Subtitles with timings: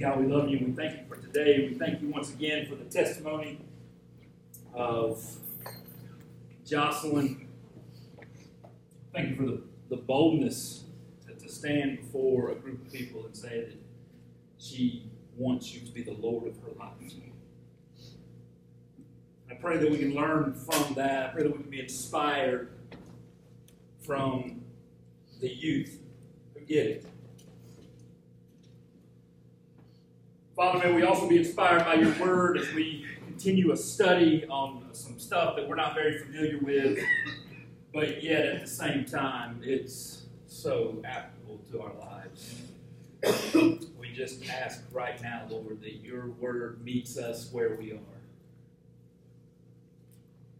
[0.00, 1.68] God, we love you and we thank you for today.
[1.68, 3.60] We thank you once again for the testimony
[4.72, 5.22] of
[6.66, 7.46] Jocelyn.
[9.12, 10.84] Thank you for the, the boldness
[11.26, 13.76] to, to stand before a group of people and say that
[14.56, 15.04] she
[15.36, 17.12] wants you to be the Lord of her life.
[19.50, 21.26] I pray that we can learn from that.
[21.26, 22.70] I pray that we can be inspired
[24.00, 24.62] from
[25.42, 25.98] the youth
[26.54, 27.09] who get it.
[30.60, 34.84] Father, may we also be inspired by your word as we continue a study on
[34.92, 37.02] some stuff that we're not very familiar with,
[37.94, 42.60] but yet at the same time, it's so applicable to our lives.
[43.98, 48.20] we just ask right now, Lord, that your word meets us where we are.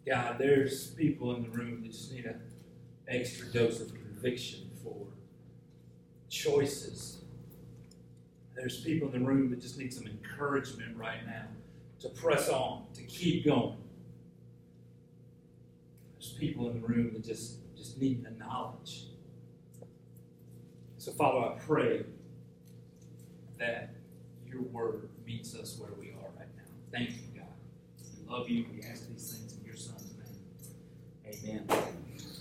[0.06, 2.41] God, there's people in the room that just need an
[3.06, 5.08] extra dose of conviction for
[6.30, 7.19] choices
[8.61, 11.47] there's people in the room that just need some encouragement right now
[11.98, 13.77] to press on, to keep going.
[16.19, 19.05] There's people in the room that just, just need the knowledge.
[20.98, 22.05] So, Father, I pray
[23.58, 23.94] that
[24.47, 26.64] your word meets us where we are right now.
[26.92, 27.47] Thank you, God.
[28.19, 28.66] We love you.
[28.75, 31.64] We ask these things in your son's name.
[31.66, 31.66] Amen.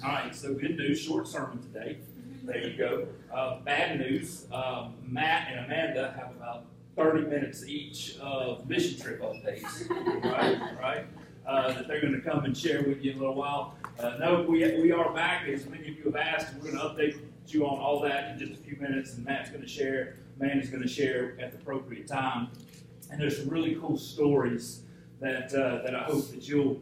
[0.04, 2.00] All right, so good news, short sermon today.
[2.44, 3.08] There you go.
[3.34, 6.66] Uh, bad news um, Matt and Amanda have about
[6.96, 9.90] 30 minutes each of mission trip updates,
[10.24, 10.60] right?
[10.82, 11.06] right?
[11.46, 13.76] Uh, that they're going to come and share with you in a little while.
[14.00, 16.54] Uh, no, we, we are back, as many of you have asked.
[16.56, 19.50] We're going to update you on all that in just a few minutes, and Matt's
[19.50, 22.50] going to share, Amanda's going to share at the appropriate time.
[23.12, 24.84] And there's some really cool stories
[25.20, 26.80] that, uh, that I hope that you'll,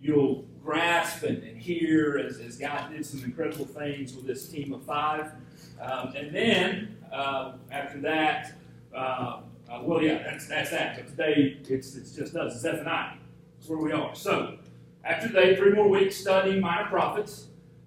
[0.00, 4.72] you'll grasp and, and hear as, as, God did some incredible things with this team
[4.72, 5.32] of five.
[5.80, 8.52] Um, and then uh, after that,
[8.94, 9.40] uh,
[9.70, 10.96] uh, well, yeah, that's, that's that.
[10.96, 13.16] But today it's, it's just us, Zeph and I.
[13.58, 14.14] That's where we are.
[14.14, 14.58] So
[15.04, 17.46] after today, three more weeks studying minor prophets.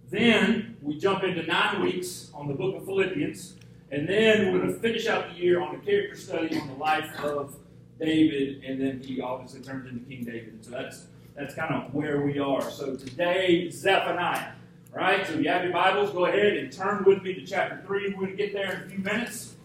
[0.09, 3.55] Then we jump into nine weeks on the book of Philippians.
[3.91, 6.73] And then we're going to finish out the year on a character study on the
[6.75, 7.55] life of
[7.99, 8.63] David.
[8.63, 10.65] And then he obviously turns into King David.
[10.65, 12.69] So that's that's kind of where we are.
[12.69, 14.51] So today, Zephaniah.
[14.93, 15.25] Right?
[15.25, 18.09] So if you have your Bibles, go ahead and turn with me to chapter 3.
[18.09, 19.55] We're going to get there in a few minutes.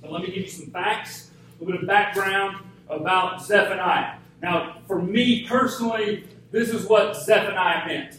[0.00, 1.30] But let me give you some facts,
[1.60, 2.56] a little bit of background
[2.88, 4.16] about Zephaniah.
[4.42, 8.18] Now, for me personally, this is what Zephaniah meant.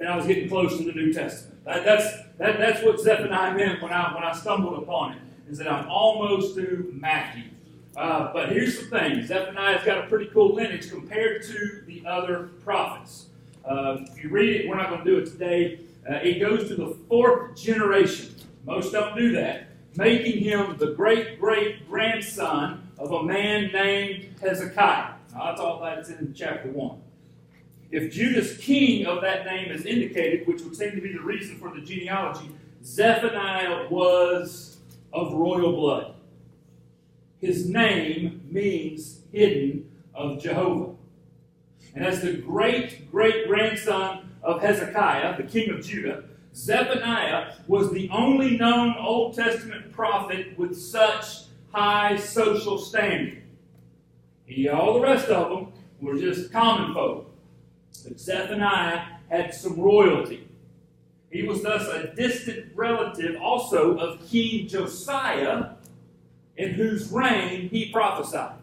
[0.00, 1.64] And I was getting close to the New Testament.
[1.64, 2.04] That, that's,
[2.38, 5.18] that, that's what Zephaniah meant when I, when I stumbled upon it,
[5.48, 7.44] is that I'm almost through Matthew.
[7.96, 12.50] Uh, but here's the thing Zephaniah's got a pretty cool lineage compared to the other
[12.64, 13.26] prophets.
[13.64, 15.80] Uh, if you read it, we're not going to do it today.
[16.08, 18.34] Uh, it goes to the fourth generation.
[18.66, 25.14] Most don't do that, making him the great great grandson of a man named Hezekiah.
[25.32, 27.00] Now, that's all that's in chapter 1.
[27.90, 31.58] If Judah's king of that name is indicated, which would seem to be the reason
[31.58, 32.50] for the genealogy,
[32.84, 34.78] Zephaniah was
[35.12, 36.13] of royal blood.
[37.44, 40.94] His name means hidden of Jehovah.
[41.94, 48.08] And as the great great grandson of Hezekiah, the king of Judah, Zephaniah was the
[48.08, 53.42] only known Old Testament prophet with such high social standing.
[54.46, 57.30] He, all the rest of them were just common folk.
[58.04, 60.48] But Zephaniah had some royalty.
[61.30, 65.72] He was thus a distant relative also of King Josiah,
[66.56, 68.56] in whose reign he prophesied.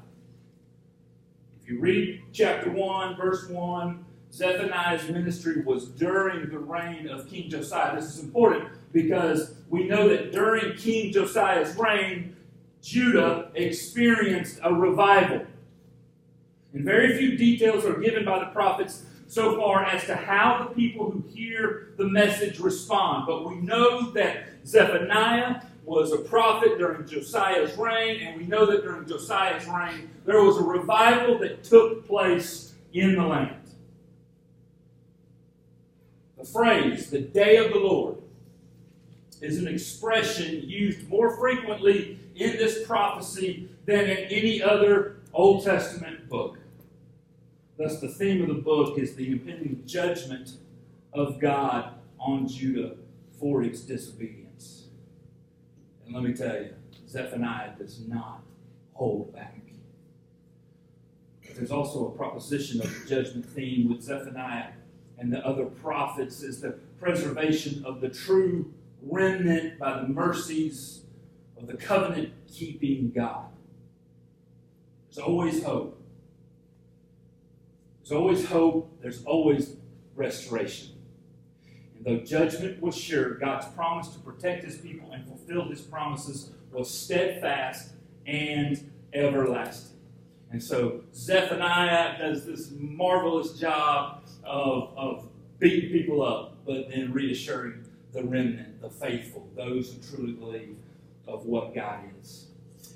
[1.61, 7.49] If you read chapter 1, verse 1, Zephaniah's ministry was during the reign of King
[7.49, 7.95] Josiah.
[7.95, 12.35] This is important because we know that during King Josiah's reign,
[12.81, 15.45] Judah experienced a revival.
[16.73, 20.75] And very few details are given by the prophets so far as to how the
[20.75, 23.25] people who hear the message respond.
[23.27, 28.83] But we know that Zephaniah was a prophet during Josiah's reign, and we know that
[28.83, 33.55] during Josiah's reign, there was a revival that took place in the land.
[36.37, 38.17] The phrase, the day of the Lord,
[39.41, 46.29] is an expression used more frequently in this prophecy than in any other Old Testament
[46.29, 46.57] book.
[47.77, 50.57] Thus, the theme of the book is the impending judgment
[51.13, 52.95] of God on Judah
[53.39, 54.40] for its disobedience.
[56.13, 56.73] And let me tell you,
[57.07, 58.43] Zephaniah does not
[58.93, 59.61] hold back.
[61.45, 64.71] But there's also a proposition of the judgment theme with Zephaniah
[65.17, 71.03] and the other prophets is the preservation of the true remnant by the mercies
[71.57, 73.45] of the covenant keeping God.
[75.07, 75.97] There's always hope.
[77.99, 78.97] There's always hope.
[79.01, 79.77] There's always
[80.15, 80.89] restoration.
[82.03, 86.89] Though judgment was sure, God's promise to protect his people and fulfill his promises was
[86.89, 87.91] steadfast
[88.25, 89.97] and everlasting.
[90.51, 95.27] And so Zephaniah does this marvelous job of, of
[95.59, 100.75] beating people up, but then reassuring the remnant, the faithful, those who truly believe
[101.27, 102.47] of what God is.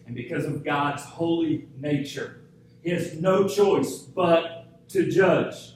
[0.06, 2.42] And because of God's holy nature,
[2.84, 5.75] He has no choice but to judge.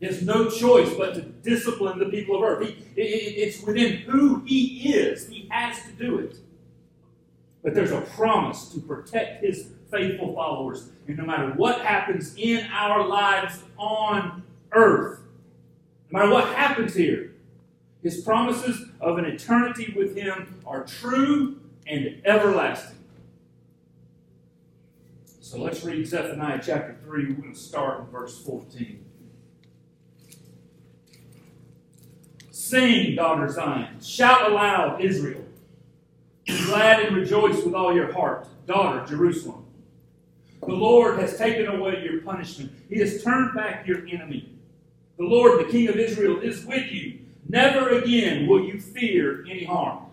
[0.00, 2.68] He has no choice but to discipline the people of earth.
[2.96, 5.28] He, it's within who He is.
[5.28, 6.36] He has to do it.
[7.62, 10.90] But there's a promise to protect His faithful followers.
[11.06, 14.42] And no matter what happens in our lives on
[14.72, 15.20] earth,
[16.10, 17.32] no matter what happens here,
[18.02, 22.98] His promises of an eternity with Him are true and everlasting.
[25.40, 27.26] So let's read Zephaniah chapter 3.
[27.26, 29.04] We're going to start in verse 14.
[32.64, 34.00] Sing, daughter Zion.
[34.00, 35.44] Shout aloud, Israel.
[36.46, 39.66] Be glad and rejoice with all your heart, daughter Jerusalem.
[40.66, 44.48] The Lord has taken away your punishment, He has turned back your enemy.
[45.18, 47.18] The Lord, the King of Israel, is with you.
[47.46, 50.06] Never again will you fear any harm.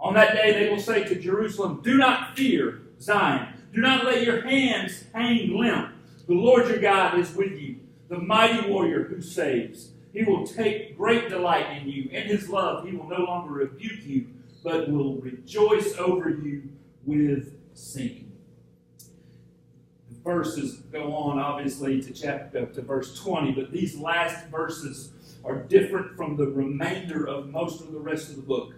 [0.00, 3.54] On that day they will say to Jerusalem, Do not fear, Zion.
[3.72, 5.92] Do not let your hands hang limp.
[6.26, 7.76] The Lord your God is with you,
[8.08, 9.92] the mighty warrior who saves.
[10.12, 12.10] He will take great delight in you.
[12.10, 14.26] In his love, he will no longer rebuke you,
[14.62, 16.68] but will rejoice over you
[17.04, 18.32] with singing.
[20.10, 25.12] The verses go on, obviously, to chapter to verse 20, but these last verses
[25.44, 28.74] are different from the remainder of most of the rest of the book.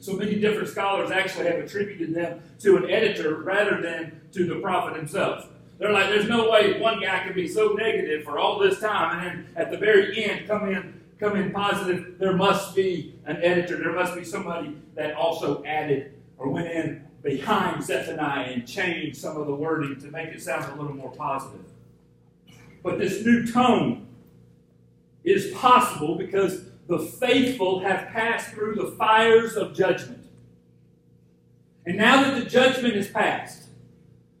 [0.00, 4.56] So many different scholars actually have attributed them to an editor rather than to the
[4.60, 5.48] prophet himself.
[5.82, 9.18] They're like, there's no way one guy can be so negative for all this time,
[9.18, 12.20] and then at the very end come in come in positive.
[12.20, 13.78] There must be an editor.
[13.78, 19.36] There must be somebody that also added or went in behind Zephaniah and changed some
[19.36, 21.66] of the wording to make it sound a little more positive.
[22.84, 24.06] But this new tone
[25.24, 30.26] is possible because the faithful have passed through the fires of judgment.
[31.84, 33.61] And now that the judgment is passed,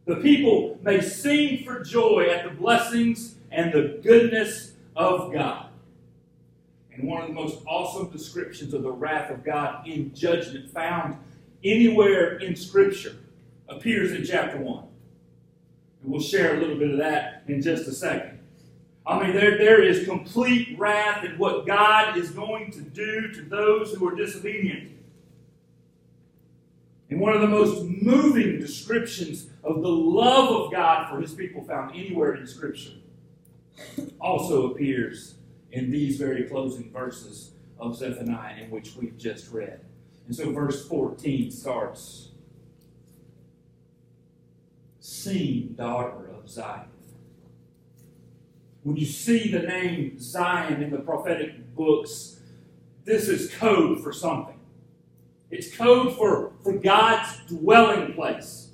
[0.04, 5.68] the people may sing for joy at the blessings and the goodness of God.
[6.94, 11.16] And one of the most awesome descriptions of the wrath of God in judgment found
[11.64, 13.16] anywhere in Scripture
[13.68, 14.84] appears in chapter 1.
[16.02, 18.38] And we'll share a little bit of that in just a second.
[19.06, 23.42] I mean, there, there is complete wrath in what God is going to do to
[23.42, 24.91] those who are disobedient.
[27.12, 31.62] And one of the most moving descriptions of the love of God for his people
[31.62, 32.94] found anywhere in Scripture
[34.18, 35.34] also appears
[35.72, 39.80] in these very closing verses of Zephaniah in which we've just read.
[40.26, 42.30] And so verse 14 starts
[44.98, 46.88] Sing, daughter of Zion.
[48.84, 52.40] When you see the name Zion in the prophetic books,
[53.04, 54.61] this is code for something.
[55.52, 58.70] It's code for, for God's dwelling place.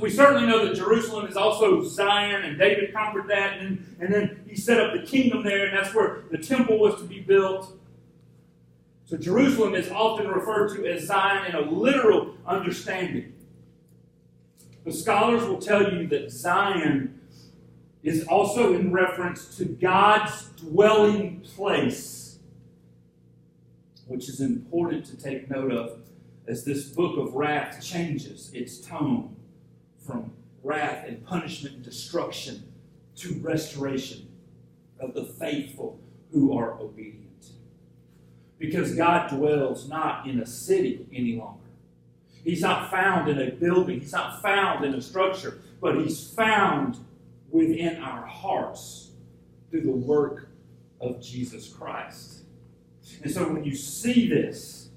[0.00, 4.44] We certainly know that Jerusalem is also Zion, and David conquered that, and, and then
[4.46, 7.76] he set up the kingdom there, and that's where the temple was to be built.
[9.06, 13.32] So Jerusalem is often referred to as Zion in a literal understanding.
[14.84, 17.20] The scholars will tell you that Zion
[18.02, 22.23] is also in reference to God's dwelling place,
[24.06, 26.00] which is important to take note of
[26.46, 29.36] as this book of wrath changes its tone
[29.98, 30.32] from
[30.62, 32.64] wrath and punishment and destruction
[33.16, 34.28] to restoration
[35.00, 35.98] of the faithful
[36.32, 37.20] who are obedient.
[38.58, 41.60] Because God dwells not in a city any longer.
[42.44, 46.98] He's not found in a building, He's not found in a structure, but He's found
[47.50, 49.10] within our hearts
[49.70, 50.48] through the work
[51.00, 52.43] of Jesus Christ.
[53.22, 54.88] And so when you see this,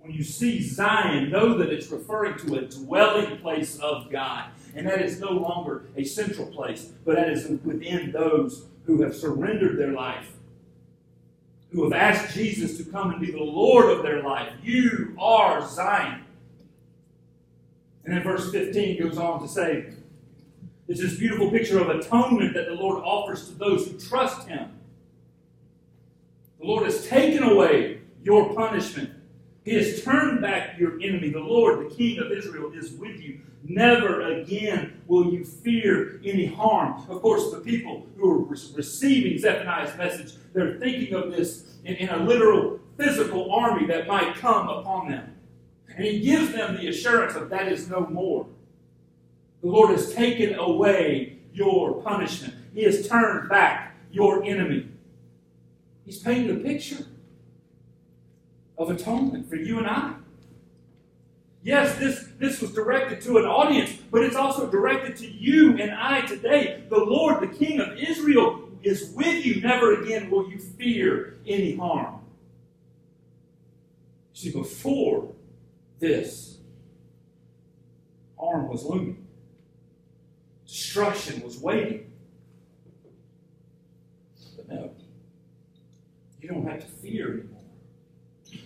[0.00, 4.50] when you see Zion, know that it's referring to a dwelling place of God.
[4.76, 9.14] And that is no longer a central place, but that is within those who have
[9.14, 10.28] surrendered their life,
[11.70, 14.52] who have asked Jesus to come and be the Lord of their life.
[14.62, 16.24] You are Zion.
[18.04, 19.86] And then verse 15 goes on to say,
[20.86, 24.70] it's this beautiful picture of atonement that the Lord offers to those who trust Him.
[26.64, 29.10] The Lord has taken away your punishment,
[29.66, 31.28] He has turned back your enemy.
[31.28, 33.40] The Lord, the King of Israel, is with you.
[33.64, 37.04] Never again will you fear any harm.
[37.10, 42.08] Of course, the people who are receiving Zephaniah's message, they're thinking of this in, in
[42.08, 45.34] a literal physical army that might come upon them.
[45.94, 48.46] And he gives them the assurance of that is no more.
[49.60, 52.54] The Lord has taken away your punishment.
[52.72, 54.88] He has turned back your enemy.
[56.04, 57.06] He's painting a picture
[58.76, 60.14] of atonement for you and I.
[61.62, 65.92] Yes, this, this was directed to an audience, but it's also directed to you and
[65.92, 66.84] I today.
[66.90, 69.62] The Lord, the King of Israel, is with you.
[69.62, 72.20] Never again will you fear any harm.
[74.34, 75.32] See, before
[76.00, 76.58] this,
[78.38, 79.26] harm was looming,
[80.66, 82.12] destruction was waiting.
[84.56, 84.90] But no,
[86.44, 87.62] you don't have to fear anymore.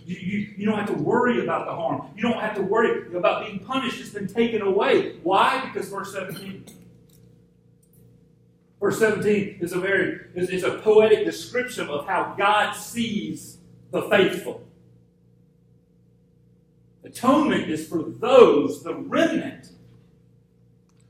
[0.05, 2.09] You, you, you don't have to worry about the harm.
[2.13, 4.01] You don't have to worry about being punished.
[4.01, 5.15] It's been taken away.
[5.23, 5.65] Why?
[5.65, 6.65] Because verse 17.
[8.81, 13.59] Verse 17 is a very is, is a poetic description of how God sees
[13.91, 14.61] the faithful.
[17.05, 19.69] Atonement is for those, the remnant,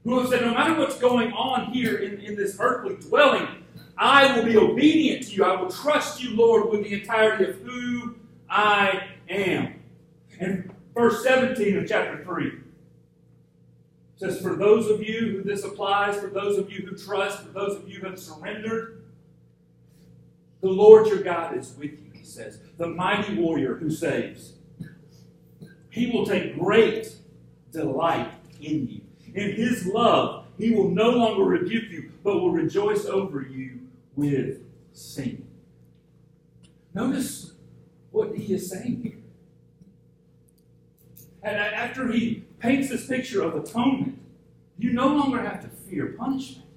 [0.03, 3.58] who have said, no matter what's going on here in, in this earthly dwelling,
[3.99, 5.43] I will be obedient to you.
[5.43, 8.15] I will trust you, Lord, with the entirety of who
[8.49, 9.75] I am.
[10.39, 12.53] And verse 17 of chapter 3
[14.15, 17.49] says, For those of you who this applies, for those of you who trust, for
[17.49, 19.03] those of you who have surrendered,
[20.61, 24.53] the Lord your God is with you, he says, the mighty warrior who saves.
[25.89, 27.15] He will take great
[27.73, 29.01] delight in you.
[29.35, 33.78] In his love, he will no longer rebuke you, but will rejoice over you
[34.19, 34.61] with
[34.91, 35.47] sin.
[36.93, 37.53] Notice
[38.11, 39.13] what he is saying here.
[41.41, 44.19] And after he paints this picture of atonement,
[44.77, 46.67] you no longer have to fear punishment.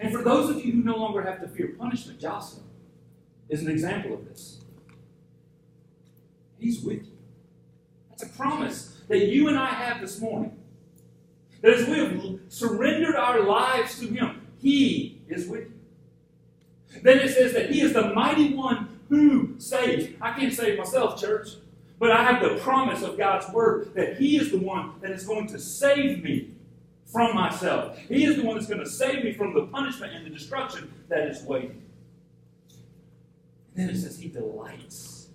[0.00, 2.60] And for those of you who no longer have to fear punishment, Joshua
[3.48, 4.60] is an example of this.
[6.58, 7.18] He's with you.
[8.10, 10.58] That's a promise that you and I have this morning.
[11.62, 15.75] That as we have surrendered our lives to Him, He is with you.
[17.06, 20.12] Then it says that He is the mighty one who saves?
[20.20, 21.50] I can't save myself, church.
[22.00, 25.24] But I have the promise of God's word that He is the one that is
[25.24, 26.50] going to save me
[27.06, 27.96] from myself.
[27.96, 30.92] He is the one that's going to save me from the punishment and the destruction
[31.08, 31.80] that is waiting.
[33.76, 35.28] And then it says He delights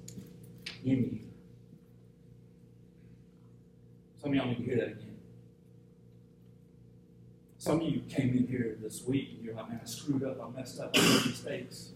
[0.83, 1.19] in you.
[4.21, 5.10] Some of y'all need to hear that again.
[7.61, 10.41] Some of you came in here this week and you're like, man, I screwed up,
[10.43, 11.91] I messed up, I made mistakes.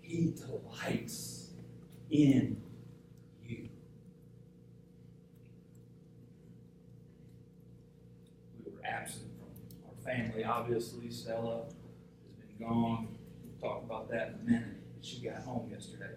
[0.00, 1.48] He delights
[2.12, 2.62] in
[3.44, 3.68] you.
[8.64, 11.10] We were absent from our family, obviously.
[11.10, 11.74] Stella has
[12.56, 13.08] been gone.
[13.42, 14.76] We'll talk about that in a minute.
[15.00, 16.14] She got home yesterday.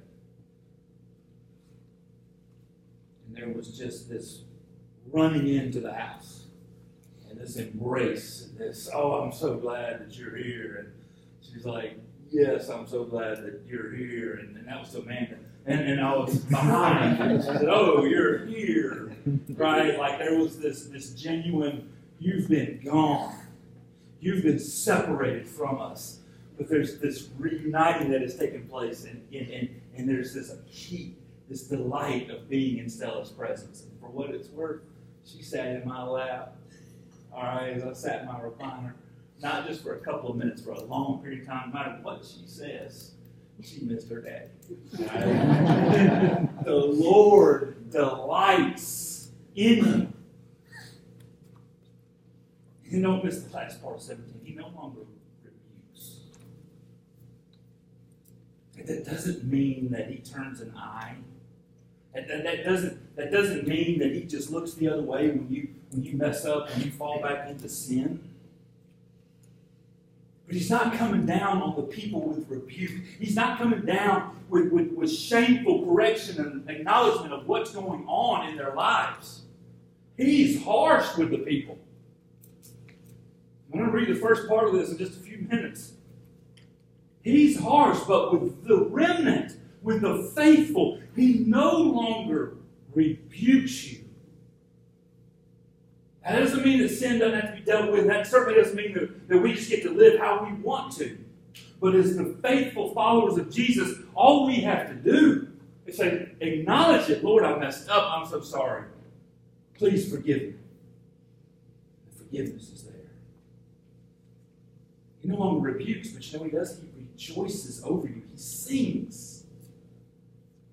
[3.25, 4.43] And there was just this
[5.11, 6.44] running into the house
[7.35, 10.75] and this embrace and this, oh, I'm so glad that you're here.
[10.79, 10.91] And
[11.41, 11.99] she's like,
[12.29, 14.35] yes, I'm so glad that you're here.
[14.35, 15.37] And, and that was Amanda.
[15.65, 17.19] And, and I was behind.
[17.31, 19.15] and she said, oh, you're here.
[19.49, 19.97] Right?
[19.97, 23.35] Like there was this, this genuine, you've been gone.
[24.19, 26.19] You've been separated from us.
[26.57, 31.17] But there's this reuniting that has taken place, and, and, and, and there's this heat,
[31.49, 33.81] this delight of being in Stella's presence.
[33.81, 34.79] And for what it's worth,
[35.25, 36.55] she sat in my lap.
[37.35, 38.93] All right, as I sat in my recliner
[39.41, 41.99] not just for a couple of minutes, for a long period of time, no matter
[42.01, 43.11] what she says,
[43.61, 44.49] she missed her daddy.
[46.63, 50.13] the Lord delights in you.
[52.85, 54.41] You don't miss the last part of 17.
[54.43, 55.01] He no longer
[55.43, 56.19] rebukes.
[58.85, 61.15] That doesn't mean that he turns an eye.
[62.13, 65.47] That, that, that, doesn't, that doesn't mean that he just looks the other way when
[65.49, 68.19] you, when you mess up and you fall back into sin.
[70.45, 72.91] But he's not coming down on the people with rebuke.
[73.19, 78.49] He's not coming down with, with, with shameful correction and acknowledgement of what's going on
[78.49, 79.41] in their lives.
[80.17, 81.79] He's harsh with the people.
[83.73, 85.93] I'm going to read the first part of this in just a few minutes.
[87.23, 92.53] He's harsh, but with the remnant, with the faithful, he no longer
[92.95, 93.99] rebukes you.
[96.23, 98.07] That doesn't mean that sin doesn't have to be dealt with.
[98.07, 101.17] That certainly doesn't mean that, that we just get to live how we want to.
[101.79, 105.49] But as the faithful followers of Jesus, all we have to do
[105.85, 107.23] is say, acknowledge it.
[107.23, 108.11] Lord, I messed up.
[108.11, 108.85] I'm so sorry.
[109.75, 110.53] Please forgive me.
[112.09, 112.93] The forgiveness is there.
[115.21, 116.79] He no longer rebukes, but you know what he does?
[116.79, 118.23] He rejoices over you.
[118.31, 119.43] He sings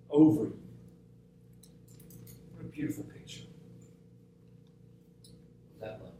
[0.08, 0.58] over you.
[2.72, 3.42] Beautiful picture
[5.74, 6.12] of that love.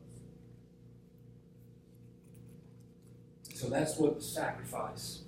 [3.55, 5.23] So that's what the sacrifice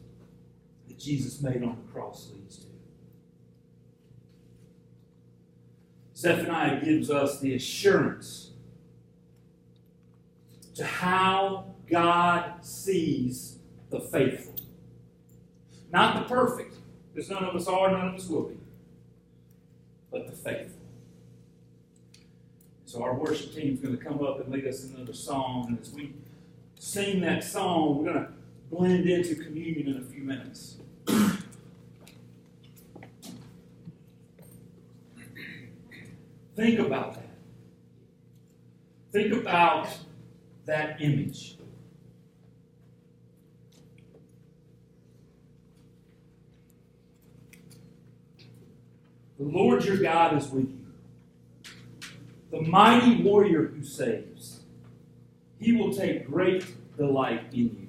[0.86, 2.66] that Jesus made on the cross leads to.
[6.16, 8.50] Zephaniah gives us the assurance
[10.74, 13.58] to how God sees
[13.90, 14.54] the faithful.
[15.92, 16.76] Not the perfect,
[17.12, 18.56] because none of us are, none of us will be,
[20.10, 20.83] but the faithful.
[22.94, 25.66] So our worship team is going to come up and lead us in another song.
[25.66, 26.14] And as we
[26.78, 28.32] sing that song, we're going to
[28.70, 30.76] blend into communion in a few minutes.
[36.54, 37.30] Think about that.
[39.10, 39.88] Think about
[40.66, 41.58] that image.
[49.36, 50.83] The Lord your God is with you,
[52.54, 54.60] the mighty warrior who saves.
[55.58, 56.64] He will take great
[56.96, 57.88] delight in you.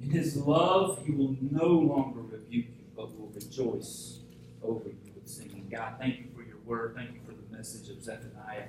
[0.00, 4.20] In his love, he will no longer rebuke you, but will rejoice
[4.62, 5.66] over you with singing.
[5.70, 6.94] God, thank you for your word.
[6.96, 8.68] Thank you for the message of Zephaniah.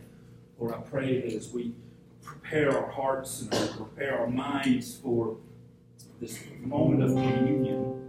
[0.60, 1.74] Lord, I pray that as we
[2.22, 5.38] prepare our hearts and prepare our minds for
[6.20, 8.01] this moment of communion,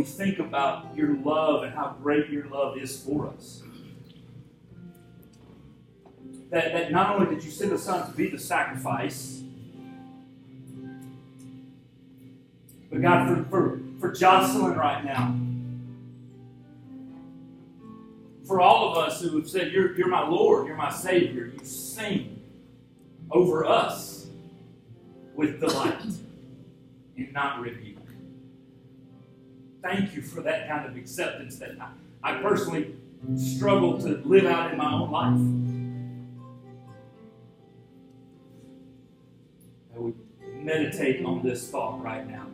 [0.00, 3.62] we think about your love and how great your love is for us.
[6.48, 9.42] That, that not only did you send the Son to be the sacrifice,
[12.90, 15.36] but God, for, for, for Jocelyn right now,
[18.46, 21.62] for all of us who have said, You're, you're my Lord, you're my Savior, you
[21.62, 22.42] sing
[23.30, 24.28] over us
[25.34, 26.00] with delight
[27.18, 27.99] and not rebuke.
[29.82, 32.94] Thank you for that kind of acceptance that I, I personally
[33.36, 35.40] struggle to live out in my own life.
[39.94, 40.14] I would
[40.62, 42.46] meditate on this thought right now.